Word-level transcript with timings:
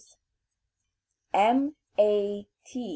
M. 1.31 1.75
A. 1.99 2.47
T. 2.65 2.89